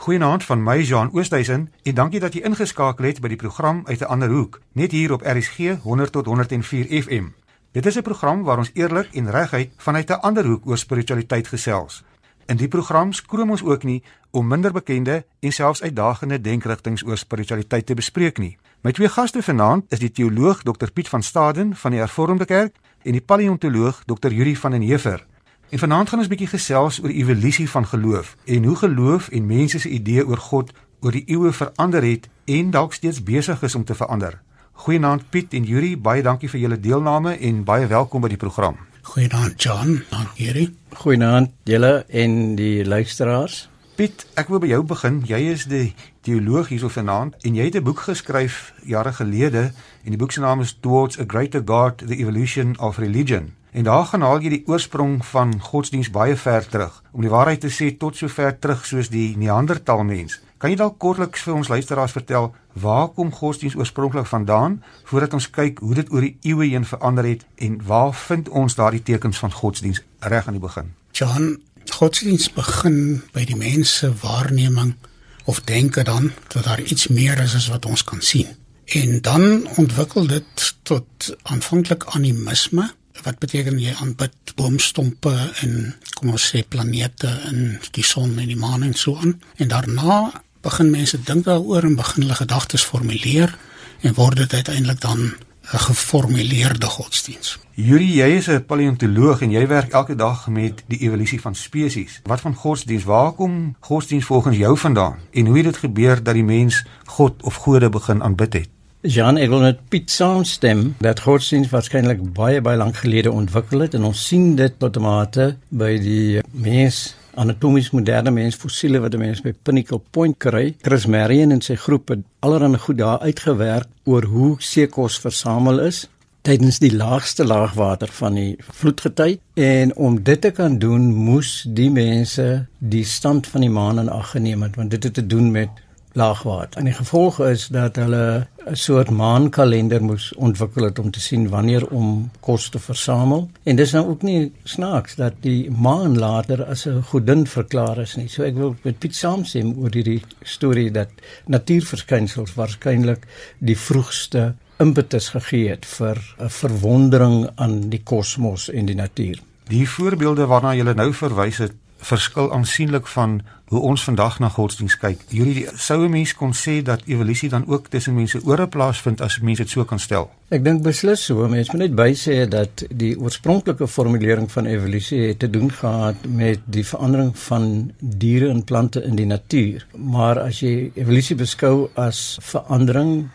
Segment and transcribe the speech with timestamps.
[0.00, 4.00] Goeienaand van my Jean Oosthuizen en dankie dat jy ingeskakel het by die program uit
[4.00, 7.26] 'n ander hoek, net hier op RSG 100 tot 104 FM.
[7.72, 11.48] Dit is 'n program waar ons eerlik en reguit vanuit 'n ander hoek oor spiritualiteit
[11.48, 12.02] gesels.
[12.46, 17.16] In die program skroom ons ook nie om minder bekende en selfs uitdagende denkrigtinge oor
[17.16, 18.58] spiritualiteit te bespreek nie.
[18.80, 22.76] My twee gaste vanaand is die teoloog Dr Piet van Staden van die Hervormde Kerk
[23.02, 25.26] en die paleontoloog Dr Yuri van den Heever.
[25.70, 29.28] En vanaand gaan ons 'n bietjie gesels oor die evolusie van geloof en hoe geloof
[29.28, 33.62] en mense se idee oor God oor die eeue verander het en dalk steeds besig
[33.62, 34.40] is om te verander.
[34.72, 38.76] Goeienaand Piet en Yuri, baie dankie vir julle deelname en baie welkom by die program.
[39.02, 40.74] Goeienaand John, dankie Yuri.
[40.88, 43.68] Goeienaand julle en die luisteraars.
[43.94, 45.22] Piet, ek wil by jou begin.
[45.26, 49.72] Jy is die teoloog hierso vanaand en jy het 'n boek geskryf jare gelede
[50.04, 53.59] en die boek se naam is Towards a Greater God: The Evolution of Religion.
[53.72, 57.02] En daar gaan haal jy die oorsprong van godsdiens baie ver terug.
[57.12, 60.40] Om die waarheid te sê tot so ver terug soos die Neandertal mens.
[60.58, 65.48] Kan jy dalk kortliks vir ons luisteraars vertel waar kom godsdiens oorspronklik vandaan voordat ons
[65.50, 69.38] kyk hoe dit oor die eeue heen verander het en waar vind ons daardie tekens
[69.38, 70.92] van godsdiens reg aan die begin?
[71.12, 74.96] John, godsdiens begin by die mense waarneming
[75.44, 78.50] of denke dan dat daar iets meer is as wat ons kan sien.
[78.84, 82.90] En dan ontwikkel dit tot aanvanklik animisme
[83.24, 85.32] wat beteken jy aanbid boomstompe
[85.64, 89.68] en kom ons sê planete en die son en die maan en so aan en
[89.68, 93.56] daarna begin mense dink daaroor en begin hulle gedagtes formuleer
[94.00, 95.32] en word dit uiteindelik dan
[95.72, 97.58] 'n geformuleerde godsdiens.
[97.74, 102.20] Yuri, jy is 'n paleontoloog en jy werk elke dag met die evolusie van spesies.
[102.24, 103.04] Wat van godsdiens?
[103.04, 105.18] Waar kom godsdiens volgens jou vandaan?
[105.30, 108.68] En hoe het dit gebeur dat die mens God of gode begin aanbid het?
[109.00, 113.94] Jan, ek wil met Piet saamstem dat godsdienst waarskynlik baie baie lank gelede ontwikkel het
[113.96, 119.16] en ons sien dit tot 'n mate by die mens anatomies moderne mens fossiele wat
[119.16, 120.74] mense by Pinnacle Point kry.
[120.82, 126.06] Chris Marion en sy groep het allerhande goed daar uitgewerk oor hoe seekos versamel is
[126.42, 131.90] tydens die laagste laagwater van die vloedgety en om dit te kan doen moes die
[131.90, 135.50] mense die stand van die maan in ag geneem het want dit het te doen
[135.50, 135.70] met
[136.12, 136.78] laagwater.
[136.80, 141.48] En die gevolg is dat hulle 'n soort maankalender moes ontwikkel het om te sien
[141.48, 143.50] wanneer om kos te versamel.
[143.62, 148.16] En dis nou ook nie snaaks dat die maan later as 'n godin verklaar is
[148.16, 148.28] nie.
[148.28, 151.08] So ek wil met Piet saamstem oor hierdie storie dat
[151.46, 153.26] natuurverskynsels waarskynlik
[153.58, 159.38] die vroegste impetus gegee het vir 'n verwondering aan die kosmos en die natuur.
[159.68, 163.40] Die voorbeelde waarna jy nou verwys het, verskil aansienlik van
[163.70, 165.20] hoe ons vandag na godsdiens kyk.
[165.30, 169.38] Hierdie sou 'n mens kon sê dat evolusie dan ook tussen mense ore plaasvind as
[169.40, 170.30] mense dit so kan stel.
[170.48, 171.48] Ek dink beslis so.
[171.48, 176.58] Mense moet net bysê dat die oorspronklike formulering van evolusie het te doen gehad met
[176.64, 179.86] die verandering van diere en plante in die natuur.
[179.94, 183.28] Maar as jy evolusie beskou as verandering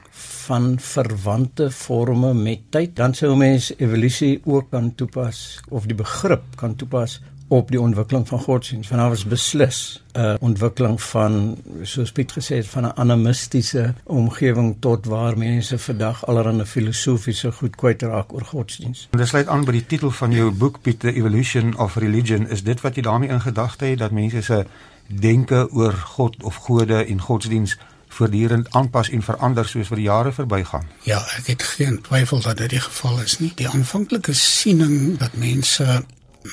[0.45, 6.43] van verwante forme met tyd, dan sou mens evolusie ook kan toepas of die begrip
[6.59, 8.89] kan toepas op die ontwikkeling van godsdienst.
[8.89, 14.75] Vanaf is beslis 'n uh, ontwikkeling van soos Piet gesê het van 'n animistiese omgewing
[14.79, 19.07] tot waar mense vandag allerlei filosofiese goed kwyt raak oor godsdienst.
[19.11, 22.49] En dit sluit aan by die titel van jou boek Piet the Evolution of Religion.
[22.49, 24.65] Is dit wat jy daarmee in gedagte het dat mense se
[25.07, 27.77] denke oor God of gode en godsdienst
[28.15, 30.87] voortdurend aanpas en verander soos wat die jare verbygaan?
[31.03, 33.51] Ja, ek het geen twyfel dat dit die geval is nie.
[33.59, 36.03] Die aanvanklike siening dat mense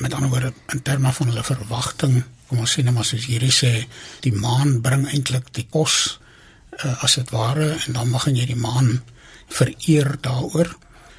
[0.00, 3.52] met ander woorde in terme van hulle verwagting kom ons sê net maar soos hierdie
[3.54, 3.72] sê
[4.24, 5.96] die maan bring eintlik die kos
[6.82, 8.98] uh, as dit ware en dan mag jy die maan
[9.52, 10.74] vereer daaroor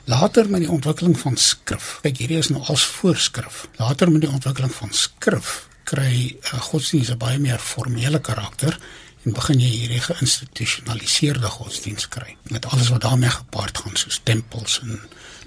[0.10, 4.34] later met die ontwikkeling van skrif kyk hierdie is nou als voorskrif later met die
[4.34, 8.80] ontwikkeling van skrif kry uh, godsdienst 'n baie meer formele karakter
[9.24, 14.80] en begin jy hierdie geïnstitusionaliseerde godsdienst kry met alles wat daarmee gepaard gaan soos tempels
[14.84, 15.00] en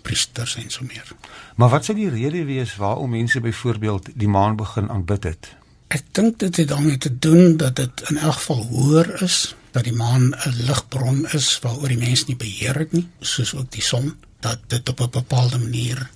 [0.07, 1.09] priesters en so meer.
[1.57, 5.49] Maar wat sou die rede wees waarom mense byvoorbeeld die maan begin aanbid het?
[5.89, 9.85] Ek dink dit het daarmee te doen dat dit in elk geval hoër is, dat
[9.85, 13.83] die maan 'n ligbron is waaroor die mens nie beheer het nie, soos ook die
[13.83, 16.11] son, dat dit op 'n bepaalde manier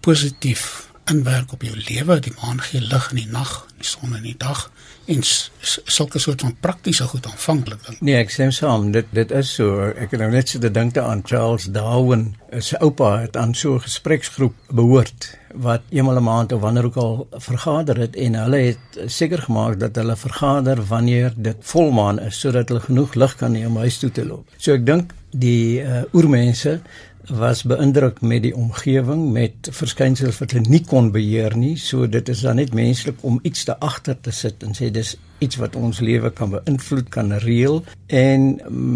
[0.00, 2.18] positief inwerk op jou lewe.
[2.20, 4.70] Die maan gee lig in die nag, die son in die dag
[5.04, 8.00] en sulke soort van praktiese goed aanvanklik dink.
[8.00, 9.90] Nee, ek sê saam, dit dit is so.
[9.92, 12.30] Ek het nou net so te dink aan Charles Darwin.
[12.56, 16.96] Sy oupa het aan so 'n gespreksgroep behoort wat eenmal 'n maand of wanneer ook
[16.96, 22.40] al vergader het en hulle het seker gemaak dat hulle vergader wanneer dit volmaan is
[22.40, 24.46] sodat hulle genoeg lig kan hê om huis toe te loop.
[24.56, 26.80] So ek dink die uh, oormense
[27.28, 31.76] was beïndruk met die omgewing, met verskynsels wat hulle nie kon beheer nie.
[31.80, 35.14] So dit is dan net menslik om iets te agter te sit en sê dis
[35.44, 38.46] iets wat ons lewe kan beïnvloed, kan reël en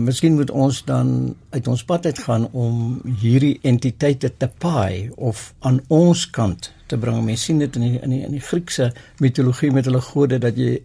[0.07, 5.53] miskien moet ons dan uit ons pad uit gaan om hierdie entiteite te paai of
[5.61, 7.21] aan ons kant te bring.
[7.25, 10.57] Mens sien dit in die, in die in die Griekse mitologie met hulle gode dat
[10.57, 10.79] jy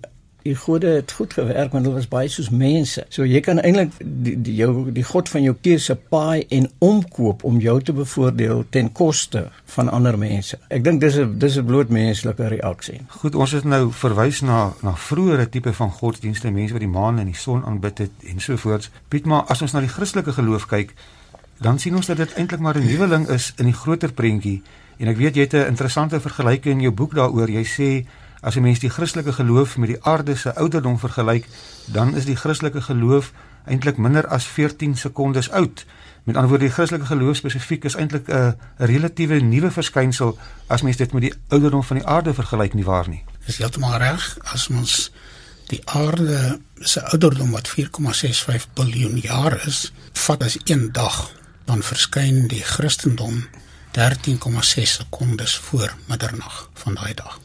[0.43, 3.05] die gode het goed gewerk want hulle was baie soos mense.
[3.13, 7.43] So jy kan eintlik die, die jou die god van jou keuse paai en omkoop
[7.47, 9.45] om jou te bevoordeel ten koste
[9.75, 10.59] van ander mense.
[10.69, 13.01] Ek dink dis 'n dis 'n bloot menslike reaksie.
[13.07, 17.19] Goed, ons het nou verwys na na vroeëre tipe van godsdienste, mense wat die maan
[17.19, 18.91] en die son aanbid het en so voort.
[19.07, 20.93] Piet, maar as ons na die Christelike geloof kyk,
[21.61, 24.61] dan sien ons dat dit eintlik maar 'n nuweling is in die groter prentjie.
[24.97, 27.49] En ek weet jy het 'n interessante vergelyking in jou boek daaroor.
[27.49, 28.05] Jy sê
[28.43, 31.47] As 'n mens die Christelike geloof met die aarde se ouderdom vergelyk,
[31.85, 33.31] dan is die Christelike geloof
[33.65, 35.85] eintlik minder as 14 sekondes oud.
[36.23, 40.37] Met ander woorde, die Christelike geloof spesifiek is eintlik 'n relatiewe nuwe verskynsel
[40.67, 43.23] as mens dit met die ouderdom van die aarde vergelyk nie waar nie.
[43.45, 44.37] Dis heeltemal reg.
[44.43, 45.11] As ons
[45.67, 51.31] die aarde se ouderdom wat 4,65 biljoen jaar is, vat as een dag,
[51.65, 53.47] dan verskyn die Christendom
[53.91, 57.39] 13,6 sekondes voor middernag van daai dag.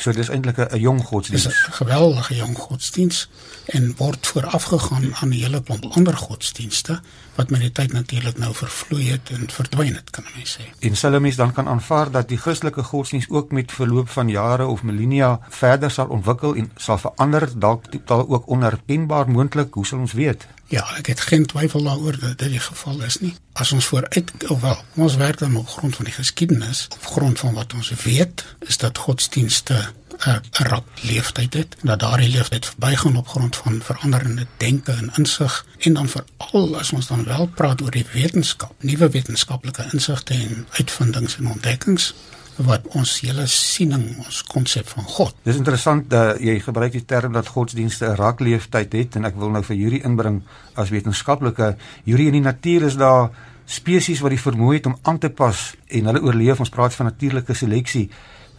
[0.00, 1.44] So dis eintlik 'n jong godsdienst.
[1.44, 3.28] Dis 'n geweldige jong godsdienst
[3.66, 7.00] en word voorafgegaan aan 'n hele klomp ander godsdienste
[7.40, 10.66] wat met die tyd natuurlik nou vervloei het en verdwyn het, kan mens sê.
[10.84, 14.82] En Salomies dan kan aanvaar dat die Christelike godsdienst ook met verloop van jare of
[14.82, 20.16] millennia verder sal ontwikkel en sal verander, dalk totaal ook onherkenbaar moontlik, hoe sal ons
[20.18, 20.46] weet?
[20.70, 23.32] Ja, ek het geen twyfel daaroor dat dit die geval is nie.
[23.58, 27.40] As ons vooruit of wel, ons werk dan op grond van die geskiedenis, op grond
[27.42, 29.80] van wat ons weet, is dat godsdienste
[30.26, 35.66] 'n rap leeftyd het, dat daardie leeftyd verbygaan op grond van veranderende denke en insig
[35.78, 40.66] en dan veral as ons dan wel praat oor die wetenskap, nuwe wetenskaplike insigte en
[40.70, 42.14] uitvindings en ontdekkings
[42.56, 45.34] wat ons hele siening, ons konsep van God.
[45.42, 49.50] Dis interessant dat jy gebruik die term dat godsdienste 'n rakleeftyd het en ek wil
[49.50, 50.42] nou vir Yuri inbring
[50.74, 53.30] as wetenskaplike Yuri in die natuur is daar
[53.64, 56.60] spesies wat die vermoë het om aan te pas en hulle oorleef.
[56.60, 58.10] Ons praat van natuurlike seleksie.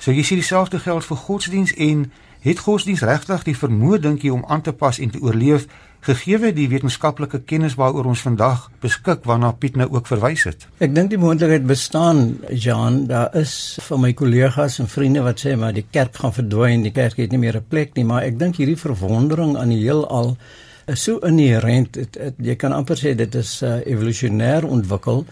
[0.01, 2.07] So jy sien dieselfde geld vir godsdiens en
[2.41, 5.67] het godsdiens regtig die vermoë dink jy om aan te pas en te oorleef
[6.01, 10.65] gegee die wetenskaplike kennis waaroor ons vandag beskik waarna Piet nou ook verwys het.
[10.81, 15.53] Ek dink die moontlikheid bestaan, Jean, daar is van my kollegas en vriende wat sê
[15.53, 18.39] maar die kerk gaan verdwyn, die kerk het nie meer 'n plek nie, maar ek
[18.39, 20.35] dink hierdie verwondering aan die heelal
[20.87, 21.97] is so inherent.
[22.41, 25.25] Jy kan amper sê dit is uh, evolusionêr ontwikkel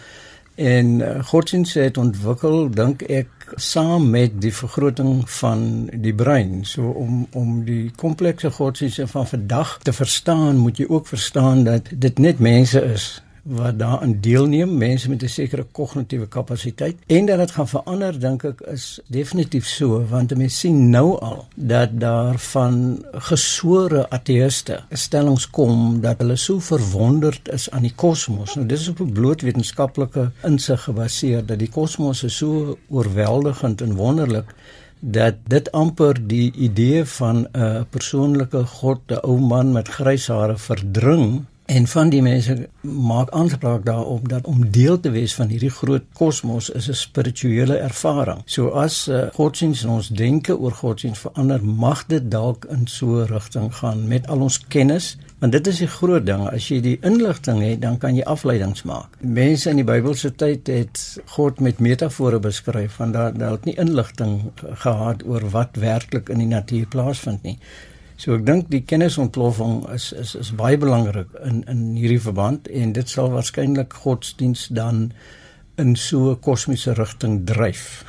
[0.56, 6.66] en uh, godsdienst het ontwikkel dink ek saam met die vergroting van die brein.
[6.66, 11.90] So om om die komplekse godsdienste van vandag te verstaan, moet jy ook verstaan dat
[11.92, 17.38] dit net mense is wat daaraan deelneem, mense met 'n sekere kognitiewe kapasiteit en dat
[17.38, 22.38] dit gaan verander dink ek is definitief so want mense sien nou al dat daar
[22.38, 28.56] van gesore ateëste stellings kom dat hulle so verwonderd is aan die kosmos.
[28.56, 34.54] Nou dis op 'n bloot wetenskaplike insig gebaseer dat die kosmos so oorweldigend en wonderlik
[35.00, 40.58] dat dit amper die idee van 'n persoonlike god, 'n ou man met grys hare
[40.58, 45.70] verdring En van die mense maak aanspraak daarop dat om deel te wees van hierdie
[45.70, 48.42] groot kosmos is 'n spirituele ervaring.
[48.46, 53.26] So as uh, godsdienst ons denke oor godsdienst verander, mag dit dalk in so 'n
[53.26, 56.50] rigting gaan met al ons kennis, want dit is die groot ding.
[56.50, 59.08] As jy die inligting het, dan kan jy afleidings maak.
[59.20, 64.42] Mense in die Bybelse tyd het God met metafore beskryf van dat hulle nie inligting
[64.74, 67.58] gehad oor wat werklik in die natuur plaasvind nie.
[68.20, 72.92] So ek dink die kennisontploffing is is is baie belangrik in in hierdie verband en
[72.98, 75.14] dit sal waarskynlik godsdiens dan
[75.80, 78.04] in so 'n kosmiese rigting dryf.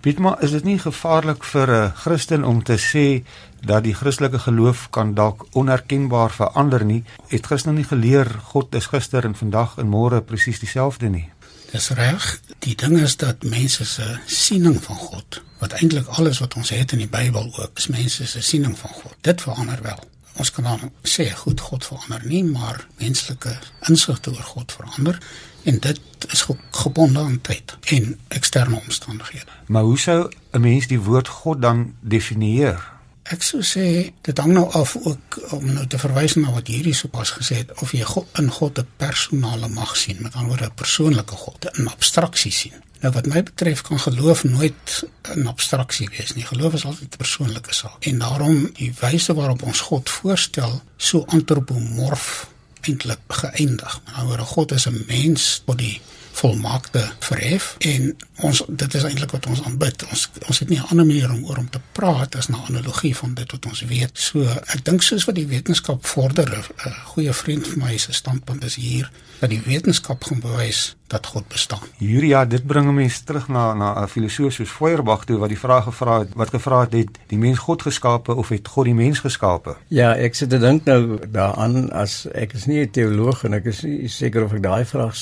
[0.00, 3.24] Pietma, is dit nie gevaarlik vir 'n Christen om te sê
[3.66, 7.02] dat die Christelike geloof kan dalk onherkenbaar verander nie?
[7.28, 11.28] Het Christene nie geleer God is gister en vandag en môre presies dieselfde nie?
[11.70, 12.40] Dis reg.
[12.64, 16.92] Die ding is dat mense se siening van God, wat eintlik alles wat ons het
[16.92, 19.14] in die Bybel ook, is mense se siening van God.
[19.20, 20.00] Dit verander wel.
[20.38, 23.58] Ons kan dan sê goed God verander nie, maar menslike
[23.90, 25.18] insigte oor God verander
[25.62, 26.00] en dit
[26.32, 29.50] is gebonde aan tyd en eksterne omstandighede.
[29.66, 32.97] Maar hoe sou 'n mens die woord God dan definieer?
[33.28, 36.96] Ek sou sê dit hang nou af ook om nou te verwys na wat hierdie
[36.96, 40.70] sopas gesê het of jy God in God 'n personale mag sien, met ander woorde
[40.70, 42.78] 'n persoonlike God, 'n abstraksie sien.
[43.00, 45.04] Nou wat my betref kan geloof nooit
[45.36, 46.44] 'n abstraksie wees nie.
[46.44, 48.04] Geloof is altyd 'n persoonlike saak.
[48.04, 52.48] En daarom die wyse waarop ons God voorstel, so antropomorf
[52.80, 54.00] eintlik geëindig.
[54.04, 56.00] Met ander woorde God is 'n mens tot die
[56.32, 58.16] volmaakte verhef en
[58.46, 60.04] ons dit is eintlik wat ons aanbid.
[60.10, 63.16] Ons ons het nie 'n ander manier om oor om te praat as 'n analogie
[63.16, 64.10] van dit wat ons weet.
[64.12, 68.64] So ek dink soos wat die wetenskap vorder, 'n goeie vriend van my se standpunt
[68.64, 71.86] is hier dat die wetenskap gaan bewys dat God bestaan.
[71.96, 75.84] Julia, dit bring mense terug na na 'n filosoof soos Feuerbach toe wat die vraag
[75.84, 79.18] gevra het, wat gevra het, het die mens God geskape of het God die mens
[79.18, 79.76] geskape?
[79.88, 83.64] Ja, ek sit te dink nou daaraan as ek is nie 'n teoloog en ek
[83.64, 85.14] is nie seker of ek daai vraag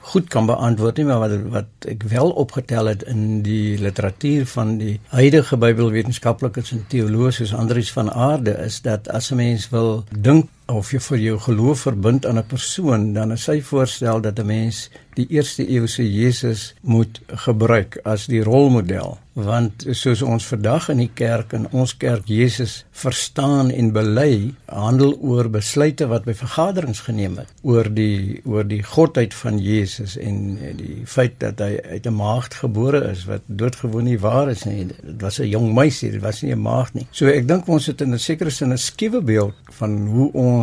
[0.00, 4.76] goed kan beantwoord nie, maar wat wat ek wel opgetel het in die literatuur van
[4.78, 10.04] die huidige Bybelwetenskaplikes en teoloë soos Andries van Aarde is dat as 'n mens wil
[10.10, 14.38] dink of jy vir jou geloof verbind aan 'n persoon, dan is sy voorstel dat
[14.38, 19.18] 'n mens die eerste eeuse Jesus moet gebruik as die rolmodel.
[19.40, 25.14] Want soos ons vandag in die kerk en ons kerk Jesus verstaan en bely handel
[25.22, 30.58] oor besluite wat by vergaderings geneem het oor die oor die godheid van Jesus en
[30.76, 34.86] die feit dat hy uit 'n maagd gebore is wat doodgewoon nie waar is nie.
[34.86, 37.06] Dit was 'n jong meisie dit was nie 'n maagd nie.
[37.10, 40.59] So ek dink ons het in 'n sekere sin 'n skiewe beeld van hoe ons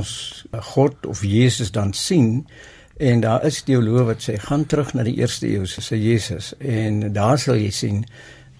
[0.74, 2.46] God of Jesus dan sien
[2.98, 7.14] En daar is teoloë wat sê gaan terug na die eerste eeu se Jesus en
[7.14, 8.00] daar sal jy sien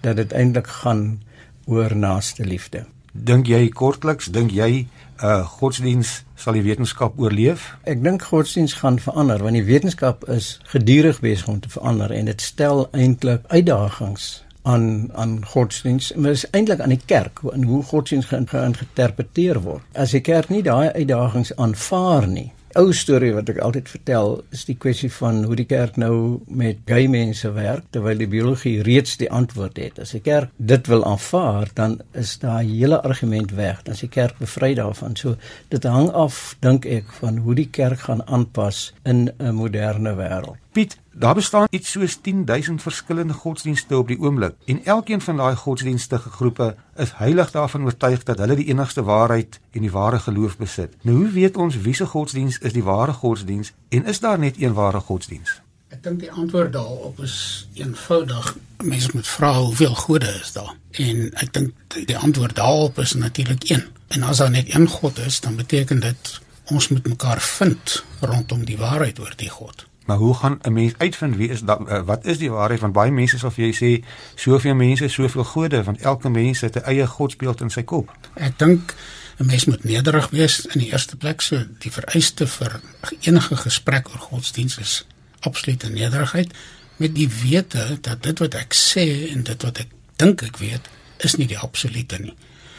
[0.04, 1.18] dat dit eintlik gaan
[1.66, 2.84] oor naaste liefde.
[3.12, 4.86] Dink jy kortliks, dink jy
[5.22, 7.72] uh, godsdiens sal die wetenskap oorleef?
[7.82, 12.30] Ek dink godsdiens gaan verander want die wetenskap is gedurig besig om te verander en
[12.30, 14.36] dit stel eintlik uitdagings
[14.68, 19.84] aan aan godsdiens, maar is eintlik aan die kerk en hoe godsdiens geïnterpreteer word.
[19.94, 24.64] As die kerk nie daai uitdagings aanvaar nie, ou storie wat ek altyd vertel is
[24.68, 29.16] die kwessie van hoe die kerk nou met gay mense werk terwyl die biologie reeds
[29.20, 29.98] die antwoord het.
[30.02, 33.82] As die kerk dit wil aanvaar, dan is daai hele argument weg.
[33.86, 35.16] Dan is die kerk bevry daarvan.
[35.16, 35.36] So
[35.72, 40.60] dit hang af dink ek van hoe die kerk gaan aanpas in 'n moderne wêreld.
[40.78, 45.56] Piet, daar bestaan iets soos 10000 verskillende godsdienste op die oomblik en elkeen van daai
[45.56, 50.54] godsdienstige groepe is heilig daarvan oortuig dat hulle die enigste waarheid en die ware geloof
[50.56, 50.94] besit.
[51.02, 54.78] Nou hoe weet ons wiese godsdiens is die ware godsdiens en is daar net een
[54.78, 55.56] ware godsdiens?
[55.88, 58.54] Ek dink die antwoord daarop is eenvoudig.
[58.82, 60.72] Mense moet vra hoeveel gode is daar?
[60.92, 63.82] En ek dink die antwoord daarop is natuurlik een.
[64.14, 68.64] En as daar net een God is, dan beteken dit ons moet mekaar vind rondom
[68.64, 69.88] die waarheid oor die God.
[70.08, 72.92] Maar hoe gaan 'n mens uitvind wie is dat uh, wat is die waarheid van
[72.92, 73.90] baie mense sal vir jy sê
[74.34, 78.16] soveel mense soveel gode want elke mens het 'n eie godsbeeld in sy kop.
[78.34, 78.94] Ek dink
[79.36, 82.80] 'n mens moet nederig wees in die eerste plek so die vereiste vir
[83.20, 85.06] enige gesprek oor godsdiens is
[85.40, 86.54] absolute nederigheid
[86.96, 90.88] met die wete dat dit wat ek sê en dit wat ek dink ek weet
[91.18, 92.34] is nie die absolute nie.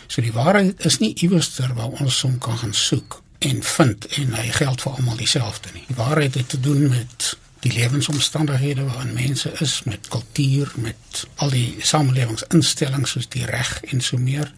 [0.07, 4.05] So die waarheid is nie iewers ter waar ons hom kan gaan soek en vind
[4.05, 5.83] en hy geld vir almal dieselfde nie.
[5.87, 11.49] Die waarheid het te doen met die lewensomstandighede waarin mense is, met kultuur, met al
[11.49, 14.53] die samelewingsinstellings soos die reg en so meer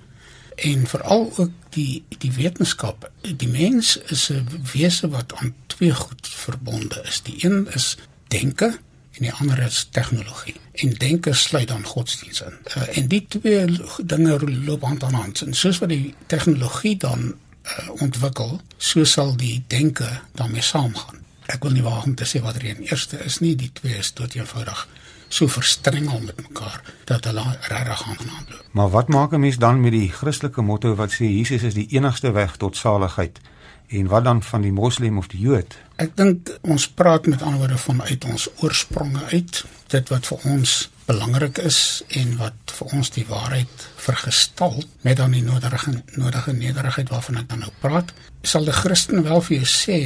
[0.61, 3.09] en veral ook die die wetenskap.
[3.21, 7.21] Die mens is 'n wese wat aan twee goed verbonde is.
[7.21, 7.97] Die een is
[8.27, 8.79] denke
[9.11, 10.55] en die ander is tegnologie.
[10.73, 12.53] En denke sluit dan godsdienst in.
[12.77, 13.65] Uh, en die twee
[14.05, 15.41] dinge loop hand aan hand.
[15.41, 21.21] En soos wat die tegnologie dan uh, ontwikkel, so sal die denke daarmee saamgaan.
[21.51, 24.11] Ek wil nie waag om te sê wat die eerste is nie, die twee is
[24.11, 24.87] tot eenvoudig
[25.31, 28.65] so verstrengel met mekaar dat hulle regtig aan aanloop.
[28.71, 31.87] Maar wat maak 'n mens dan met die Christelike motto wat sê Jesus is die
[31.89, 33.39] enigste weg tot saligheid?
[33.87, 35.77] En wat dan van die moslim of die Jood?
[35.95, 40.89] Ek dink ons praat met ander woorde vanuit ons oorspronge uit, dit wat vir ons
[41.05, 47.09] belangrik is en wat vir ons die waarheid vergestal met dan die nodige nodige nederigheid
[47.09, 49.99] waarvan ek dan nou praat, sal die Christen wel vir jou sê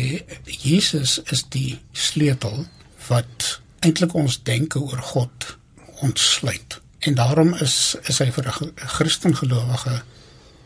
[0.46, 2.66] Jesus is die sleutel
[3.10, 5.58] wat eintlik ons denke oor God
[6.06, 6.80] ontsluit.
[7.06, 10.02] En daarom is is hy vir 'n Christen gelowige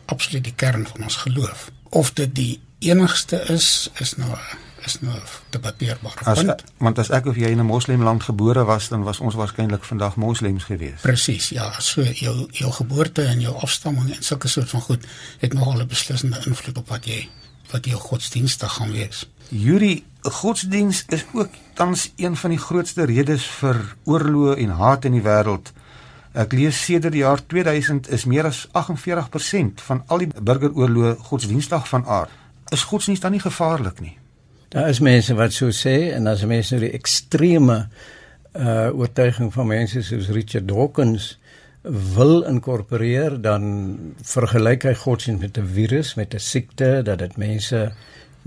[0.06, 1.70] absoluut die kern van ons geloof.
[1.90, 4.36] Of dit die enigste is is nou
[4.84, 5.16] is nou
[5.50, 6.18] debatteerbaar.
[6.24, 6.44] As,
[6.78, 10.16] want as ek of jy in 'n moslimland gebore was, dan was ons waarskynlik vandag
[10.16, 11.02] moslems geweest.
[11.02, 15.06] Presies, ja, so jou jou geboorte en jou afstamming en sulke soort van goed
[15.38, 17.28] het nogal 'n beslissende invloed op wat jy
[17.70, 19.28] wat jou godsdienstig gaan wees.
[19.48, 25.12] Yuri, godsdiens is ook tans een van die grootste redes vir oorlog en haat in
[25.12, 25.72] die wêreld.
[26.32, 31.88] Ek lees sedert die jaar 2000 is meer as 48% van al die burgeroorloë godsdienstig
[31.88, 32.30] van aard
[32.70, 34.16] is godsdienst dan nie gevaarlik nie?
[34.70, 37.80] Daar is mense wat so sê en as mense nou die ekstreme
[38.54, 41.32] uh oortuiging van mense soos Richard Dawkins
[42.14, 43.64] wil inkorporeer dan
[44.22, 47.92] vergelyk hy godsdienst met 'n virus, met 'n siekte dat dit mense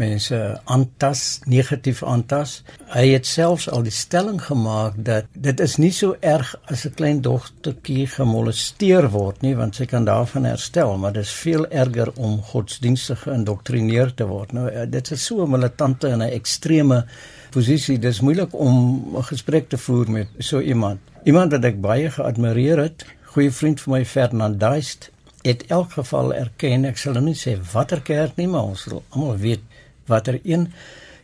[0.01, 2.62] mense aantas, negatief aantas.
[2.93, 6.95] Hy het selfs al die stelling gemaak dat dit is nie so erg as 'n
[6.97, 12.12] klein dogtertjie gemolesteer word nie, want sy kan daarvan herstel, maar dit is veel erger
[12.15, 14.53] om godsdienstig geïndoktrineer te word.
[14.53, 17.05] Nou eh, dit is so 'n militante en 'n ekstreme
[17.51, 18.00] posisie.
[18.00, 21.00] Dis moeilik om 'n gesprek te voer met so iemand.
[21.23, 26.33] Iemand wat ek baie geadmireer het, goeie vriend van my Fernand Duist, het elk geval
[26.33, 29.62] erken, ek sal nou nie sê watter kerk nie, maar ons sal almal weet
[30.05, 30.67] watter een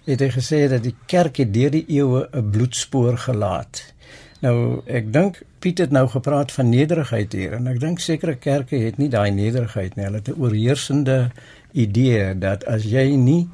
[0.09, 3.93] het hy gesê dat die kerk het deur die eeue 'n bloedspoor gelaat.
[4.41, 8.77] Nou ek dink Piet het nou gepraat van nederigheid hier en ek dink sekere kerke
[8.79, 10.05] het nie daai nederigheid nie.
[10.05, 11.31] Hulle het 'n oorheersende
[11.71, 13.50] idee dat as jy nie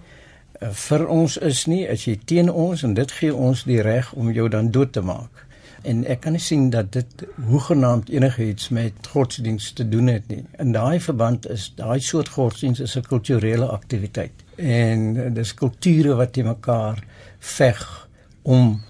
[0.62, 4.14] uh, vir ons is nie, as jy teen ons en dit gee ons die reg
[4.14, 5.46] om jou dan dood te maak.
[5.82, 10.46] En ek kan nie sien dat dit hoegenaamd enigiets met godsdienst te doen het nie.
[10.60, 16.44] In daai verband is daai soort godsdienst 'n kulturele aktiwiteit en dis kulture wat te
[16.44, 17.04] mekaar
[17.40, 18.08] veg
[18.42, 18.82] om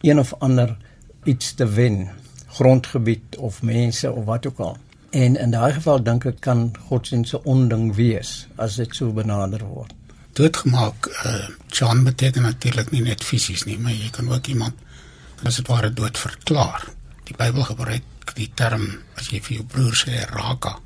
[0.00, 0.76] een of ander
[1.24, 2.08] iets te wen
[2.58, 4.76] grondgebied of mense of wat ook al.
[5.10, 9.64] En in daai geval dink ek kan godsdienst se onding wees as dit so benader
[9.64, 9.94] word.
[10.38, 14.86] Doodgemaak uh, John beteken natuurlik nie net fisies nie maar jy kan ook iemand
[15.46, 16.86] as dit ware dood verklaar
[17.28, 18.86] die Bybel gebruik die term
[19.18, 20.76] as jy vir jou broer sê raka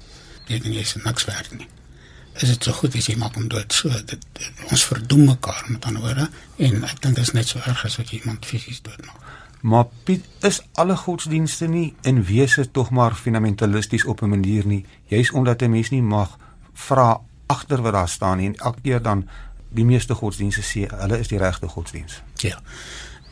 [0.43, 1.69] beteken jy is niks werd nie
[2.41, 3.73] is dit so goed as jy maak hom dood.
[3.73, 7.49] So dit, dit ons verdoem mekaar met ander woorde en ek dink dit is net
[7.49, 9.19] so erg as wat jy iemand fisies doodmaak.
[9.63, 14.85] Maar Piet is alle godsdienste nie in wese tog maar fundamentalisties op 'n manier nie?
[15.07, 16.39] Juis omdat 'n mens nie mag
[16.75, 19.29] vra agter wat daar staan nie en elke keer dan
[19.69, 22.61] die meeste godsdienste sê hulle is die regte godsdiens ja.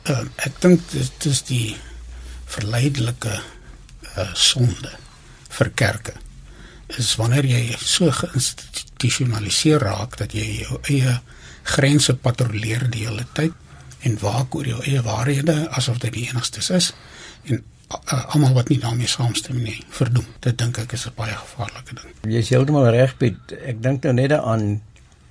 [0.09, 1.76] Uh, ek dink dit is die
[2.50, 4.92] verleidelike uh, sonde
[5.59, 6.16] vir kerke
[6.99, 11.20] is wanneer jy so geïnstitu geïnstitusionaliseer raak dat jy jou eie
[11.64, 13.52] grense patrolleer die hele tyd
[14.04, 16.92] en waak oor jou eie waarhede asof dit die enigstes is
[17.49, 17.62] en
[18.30, 20.26] almal wat nie daarmee saamstem nie verdoem.
[20.40, 22.14] Dit dink ek is 'n baie gevaarlike ding.
[22.23, 23.52] Jy is heeltemal reg Piet.
[23.66, 24.82] Ek dink nou net aan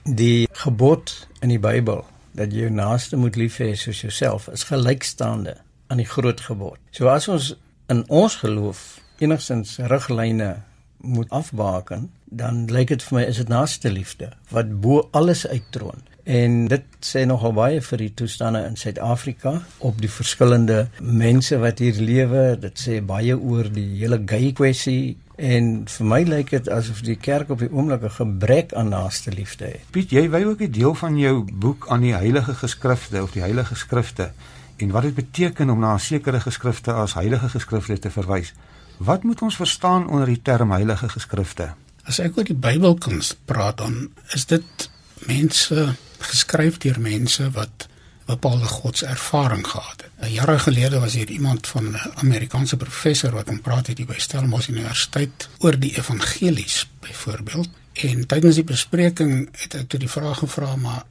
[0.04, 4.64] die gebod in die Bybel dat jy jou naaste moet lief hê soos jouself is
[4.64, 5.56] gelykstaande
[5.88, 6.78] aan die groot gebod.
[6.92, 7.56] So as ons
[7.88, 10.64] in ons geloof enigstens riglyne
[11.02, 16.06] moet afbaken, dan lyk dit vir my is dit naaste liefde wat bo alles uittroon.
[16.30, 21.80] En dit sê nogal baie vir die toestande in Suid-Afrika op die verskillende mense wat
[21.82, 22.44] hier lewe.
[22.62, 27.18] Dit sê baie oor die hele gay kwessie en vir my lyk dit asof die
[27.18, 29.90] kerk op die oomblik 'n gebrek aan naaste liefde het.
[29.92, 33.42] Piet, jy wy ook 'n deel van jou boek aan die heilige geskrifte of die
[33.42, 34.32] heilige skrifte
[34.78, 38.54] en wat dit beteken om na 'n sekere geskrifte as heilige geskrifte te verwys.
[39.00, 41.70] Wat moet ons verstaan onder die term heilige geskrifte?
[42.04, 44.90] As ek oor die Bybelkuns praat dan is dit
[45.30, 45.86] mense
[46.20, 47.88] geskryf deur mense wat
[48.28, 50.28] bepaalde godservaring gehad het.
[50.34, 54.68] Jare gelede was hier iemand van 'n Amerikaanse professor wat hom praat het by Stellenbosch
[54.68, 57.70] Universiteit oor die evangelies byvoorbeeld.
[57.94, 61.04] En tydens die bespreking het ek toe die vraag gevra maar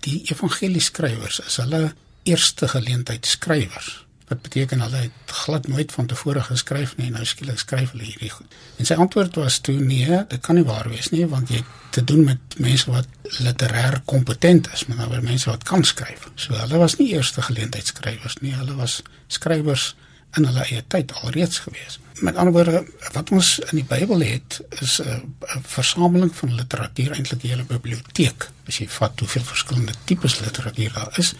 [0.00, 6.42] die evangelieskrywers is hulle eerste geleentheid skrywers wat beteken hulle het glad nooit van tevore
[6.46, 8.56] geskryf nie en nou skielik skryf hulle hierdie goed.
[8.76, 11.62] En sy antwoord was toe nee, dit kan nie waar wees nie want jy
[11.96, 16.28] te doen met mense wat literêr kompetent is, maar nou mense wat kan skryf.
[16.36, 19.00] So hulle was nie eerste geleentheidsskrywers nie, hulle was
[19.32, 19.94] skrywers
[20.36, 21.98] in hulle eie tyd alreeds gewees.
[22.20, 22.82] Met ander woorde,
[23.14, 28.50] wat ons in die Bybel het is 'n versameling van literatuur, eintlik 'n hele biblioteek.
[28.66, 31.34] As jy vat hoeveel verskillende tipes literatuur daar is,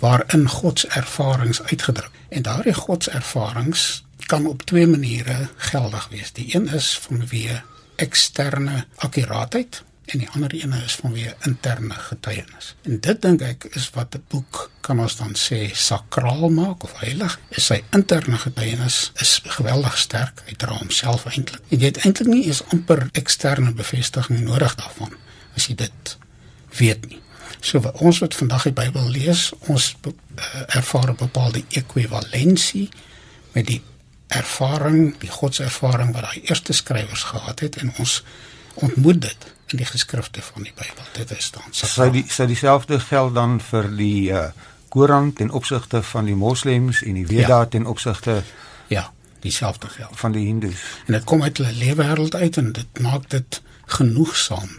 [0.00, 2.10] waarin God se ervarings uitgedruk.
[2.28, 6.32] En daardie God se ervarings kan op twee maniere geldig wees.
[6.32, 7.60] Die een is vanweë
[8.00, 12.74] eksterne akkuraatheid en die ander een is vanweë interne getuienis.
[12.82, 16.92] En dit dink ek is wat 'n boek kan ons dan sê sakraal maak of
[17.00, 17.38] heilig.
[17.48, 20.42] Is sy interne getuienis is geweldig sterk.
[20.46, 21.62] Hy dra homself eintlik.
[21.68, 25.12] Jy het eintlik nie eens amper eksterne bevestiging nodig daarvan
[25.56, 26.16] as jy dit
[26.78, 27.20] weet nie.
[27.60, 30.12] So ons wat vandag die Bybel lees, ons uh,
[30.66, 32.88] ervaar 'n bepaalde ekwivalensie
[33.52, 33.82] met die
[34.28, 38.22] ervaring, die godservaring wat daai eerste skrywers gehad het en ons
[38.74, 41.04] ontmoet dit in die geskrifte van die Bybel.
[41.12, 41.86] Dit is dan so.
[41.86, 44.50] Sou die sou dieselfde geld dan vir die uh,
[44.88, 47.66] Koran ten opsigte van die moslems en die Veda ja.
[47.66, 48.42] ten opsigte
[48.88, 50.80] ja, dieselfde geld van die hindus.
[51.06, 54.70] En dit kom uit hulle lewenswêreld uit en dit maak dit genoegsaam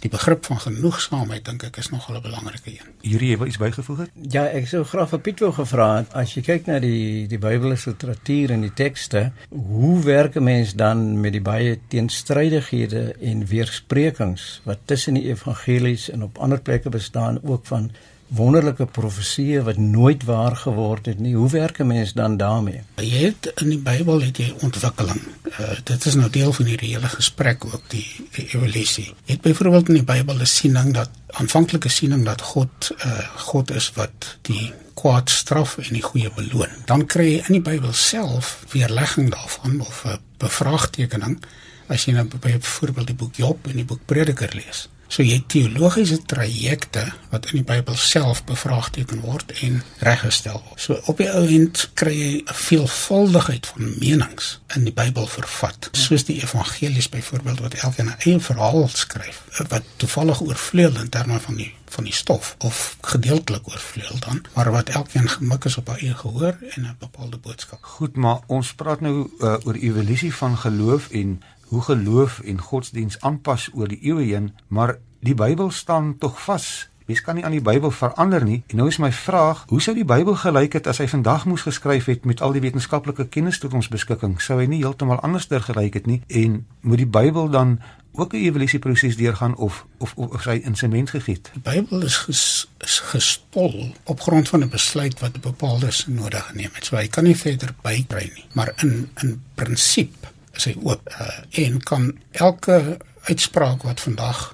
[0.00, 2.88] die begrip van genoegsaamheid dink ek is nogal 'n belangrike een.
[3.00, 4.10] Hierdie het iets bygevoeg het?
[4.32, 7.38] Ja, ek sou graag vir Piet wou gevra het as jy kyk na die die
[7.38, 13.46] Bybelse literatuur en die tekste, hoe werk 'n mens dan met die baie teenstrydighede en
[13.46, 17.90] weersprekings wat tussen die evangelies en op ander plekke bestaan ook van
[18.30, 21.34] wonderlike profesieë wat nooit waar geword het nie.
[21.34, 22.82] Hoe werk 'n mens dan daarmee?
[22.96, 25.20] Jy het in die Bybel het jy ontwikkeling.
[25.60, 29.14] Uh, dit is nou deel van hierdie hele gesprek ook die die evolusie.
[29.24, 33.70] Jy het byvoorbeeld in die Bybel 'n siening dat aanvanklike siening dat God uh, God
[33.70, 36.70] is wat die kwaad straf en die goeie beloon.
[36.84, 41.42] Dan kry jy in die Bybel self weerlegging daarvan of 'n bevraagtekening
[41.86, 44.88] as jy nou byvoorbeeld die boek Job en die boek Prediker lees.
[45.10, 50.78] So jy teologiese trajecte wat in die Bybel self bevraagteken word en reggestel word.
[50.78, 55.90] So op die ou end kry jy 'n veelvuldigheid van menings in die Bybel vervat,
[55.92, 61.40] soos die evangelies byvoorbeeld wat elkeen 'n eie verhaal skryf wat toevallig oorvleuel in terme
[61.40, 65.88] van die van die stof of gedeeltelik oorvleuel dan, maar wat elkeen gemik is op
[65.88, 67.78] haar eie gehoor en 'n bepaalde boodskap.
[67.82, 73.20] Goed, maar ons praat nou uh, oor evolusie van geloof en hoe geloof en godsdiens
[73.20, 76.88] aanpas oor die eeue heen, maar die Bybel staan tog vas.
[77.06, 78.62] Mens kan nie aan die Bybel verander nie.
[78.70, 81.62] En nou is my vraag, hoe sou die Bybel gelyk het as hy vandag moes
[81.66, 84.36] geskryf het met al die wetenskaplike kennis tot ons beskikking?
[84.42, 86.20] Sou hy nie heeltemal anderster gelyk het nie?
[86.26, 87.78] En moet die Bybel dan
[88.18, 91.50] ook 'n evolusieproses deurgaan of of of, of sy in sement gegiet?
[91.52, 96.46] Die Bybel is, ges, is gestol op grond van 'n besluit wat 'n bepaalde nodig
[96.46, 96.84] geneem het.
[96.84, 100.14] So hy kan nie verder bykry nie, maar in in prinsip
[100.60, 101.28] is hy oop uh,
[101.64, 102.10] en kan
[102.46, 104.50] elke uitspraak wat vandag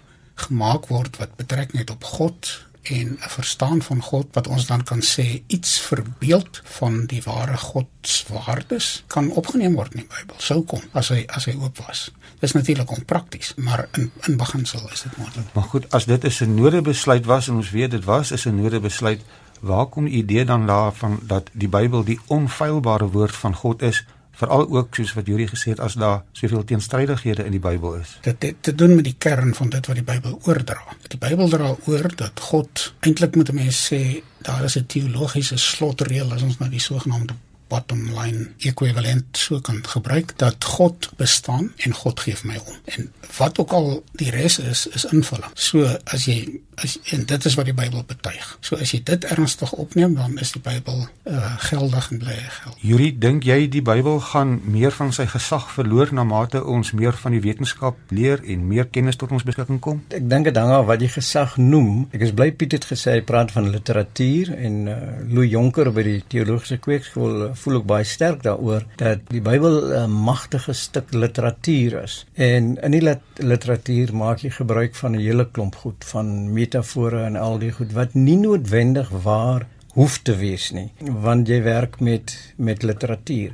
[0.47, 2.53] gemaak word wat betrekking het op God
[2.87, 7.57] en 'n verstaan van God wat ons dan kan sê iets verbeeld van die ware
[7.57, 11.55] God se waardes kan opgeneem word in die Bybel sou kom as hy as hy
[11.59, 12.11] oop was.
[12.39, 15.53] Dis natuurlik onprakties, maar in in beginsel is dit moontlik.
[15.53, 18.81] Maar goed, as dit 'n synode besluit was en ons weet dit was 'n synode
[18.81, 19.21] besluit,
[19.61, 24.05] waar kom die idee dan daarvan dat die Bybel die onfeilbare woord van God is?
[24.37, 28.19] Veral ook soos wat Juri gesê het as daar soveel teenstrydighede in die Bybel is.
[28.27, 30.83] Dit het te doen met die kern van dit wat die Bybel oordra.
[31.09, 34.03] Die Bybel dra oor dat God eintlik moet mense sê
[34.47, 37.35] daar is 'n teologiese slotreël as ons na die sogenaamde
[37.69, 42.79] bottom line ekwivalent sou kan gebruik dat God bestaan en God gee my om.
[42.85, 43.89] En wat ook al
[44.21, 45.51] die res is is invulling.
[45.55, 48.47] So as jy as en dit is wat die Bybel betuig.
[48.61, 52.77] So as jy dit ernstig opneem dan is die Bybel uh, geldig en bly geld.
[52.85, 57.17] Yuri, dink jy die Bybel gaan meer van sy gesag verloor na mate ons meer
[57.19, 60.03] van die wetenskap leer en meer kennis tot ons beskikking kom?
[60.15, 62.07] Ek dink dit hang af wat jy gesag noem.
[62.15, 66.07] Ek is bly Piet het gesê hy praat van literatuur en uh, Louis Jonker by
[66.07, 71.15] die teologiese kweekskool uh, voel ook baie sterk daaroor dat die Bybel 'n magtige stuk
[71.15, 72.27] literatuur is.
[72.35, 77.25] En in die lit literatuur maak jy gebruik van 'n hele klomp goed van metafore
[77.25, 82.01] en al die goed wat nie noodwendig waar hoef te wees nie, want jy werk
[82.01, 83.53] met met literatuur.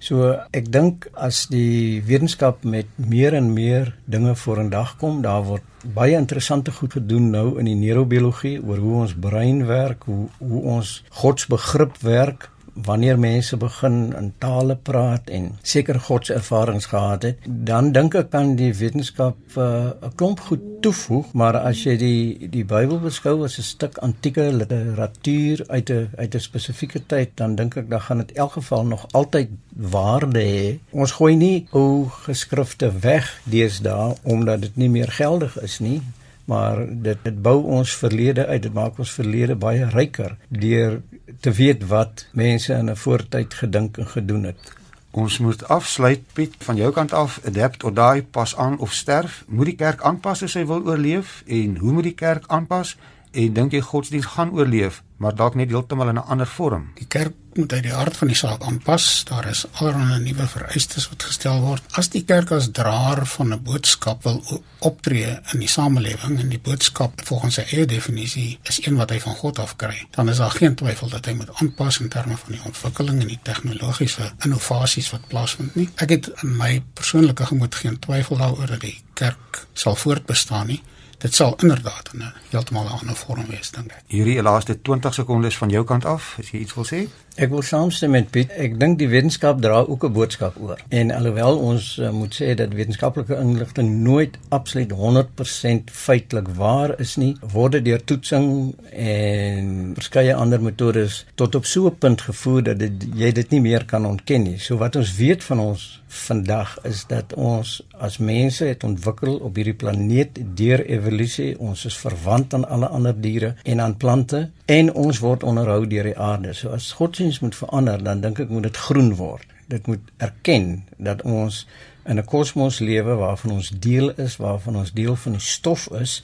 [0.00, 5.66] So ek dink as die wetenskap met meer en meer dinge vorendag kom, daar word
[5.96, 10.62] baie interessante goed gedoen nou in die neurobiologie oor hoe ons brein werk, hoe hoe
[10.76, 17.22] ons godsbegrip werk wanneer mense begin in tale praat en seker God se ervarings gehad
[17.22, 21.82] het, dan dink ek kan die wetenskap uh, 'n uh, klomp goed toevoeg, maar as
[21.84, 27.06] jy die die Bybel beskou as 'n stuk antieke literatuur uit 'n uit 'n spesifieke
[27.06, 30.78] tyd, dan dink ek dan gaan dit in elk geval nog altyd waarde hê.
[30.90, 36.02] Ons gooi nie ou geskrifte weg deesdae omdat dit nie meer geldig is nie
[36.50, 41.00] maar dit dit bou ons verlede uit dit maak ons verlede baie ryker deur
[41.40, 44.72] te weet wat mense in 'n voortyd gedink en gedoen het.
[45.10, 49.44] Ons moet afsluit Piet van jou kant af adapt or die pas aan of sterf.
[49.48, 52.96] Moet die kerk aanpas as hy wil oorleef en hoe moet die kerk aanpas?
[53.30, 56.90] En dink jy godsdienst gaan oorleef, maar dalk net heeltemal in 'n ander vorm?
[56.98, 59.24] Die kerk moet uit die hart van die saak aanpas.
[59.24, 61.82] Daar is allerlei nuwe vereistes wat gestel word.
[61.90, 66.58] As die kerk as draer van 'n boodskap wil optree in die samelewing en die
[66.58, 70.36] boodskap volgens sy eie definisie is een wat hy van God af kry, dan is
[70.36, 74.32] daar geen twyfel dat hy moet aanpas in terme van die ontwikkeling en die tegnologiese
[74.44, 75.88] innovasies wat plaasvind nie.
[75.94, 80.82] Ek het in my persoonlike gemoed geen twyfel daaroor dat die kerk sal voortbestaan nie
[81.20, 84.02] dit sal inderdaad 'n heeltemal 'n ander vorm wees dink ek.
[84.06, 87.08] Hierdie laaste 20 sekondes van jou kant af, as jy iets wil sê?
[87.40, 88.50] Ek wil saamstem met Piet.
[88.58, 90.80] Ek dink die wetenskap dra ook 'n boodskap oor.
[90.88, 97.16] En alhoewel ons uh, moet sê dat wetenskaplike inligting nooit absoluut 100% feitelik waar is
[97.16, 102.62] nie, word dit deur toetsing en verskeie ander metodes tot op so 'n punt gevoer
[102.62, 104.58] dat dit, jy dit nie meer kan ontken nie.
[104.58, 109.54] So wat ons weet van ons vandag is dat ons as mense het ontwikkel op
[109.54, 111.09] hierdie planeet deur evolusie,
[111.58, 116.04] ons is verwant aan alle ander diere en aan plante en ons word onderhou deur
[116.04, 116.54] die aarde.
[116.54, 119.46] So as godsdienst moet verander, dan dink ek moet dit groen word.
[119.68, 121.66] Dit moet erken dat ons
[122.04, 126.22] in 'n kosmos lewe waarvan ons deel is, waarvan ons deel van die stof is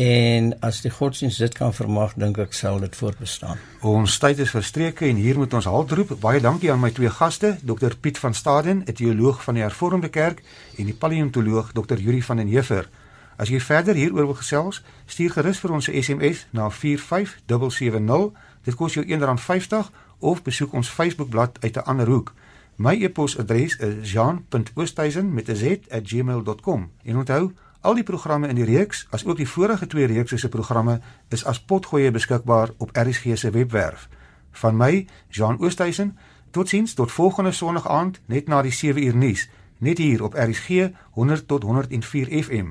[0.00, 3.58] En as die godsdienst dit kan vermag, dink ek sal dit voortbestaan.
[3.84, 6.14] Ons tyd is verstreke en hier moet ons haltroep.
[6.22, 10.08] Baie dankie aan my twee gaste, Dr Piet van Staden, 'n teoloog van die Hervormde
[10.08, 10.42] Kerk,
[10.78, 12.88] en die paleontoloog Dr Yuri van den Heever.
[13.40, 18.32] As jy verder hieroor wil gesels, stuur gerus vir ons 'n SMS na 45770.
[18.62, 22.34] Dit kos jou R1.50 of besoek ons Facebookblad uit 'n ander hoek.
[22.76, 26.90] My e-posadres is jean.oosthuizen met 'n z@gmail.com.
[27.02, 31.00] En onthou Al die programme in die reeks, asook die vorige twee reekse se programme,
[31.28, 34.08] is as potgoeie beskikbaar op RSG se webwerf.
[34.50, 36.18] Van my, Jean Oosthuizen,
[36.50, 39.48] totsiens tot volgende Sondag aand net na die 7 uur nuus,
[39.78, 42.68] net hier op RSG 100 tot 104 FM.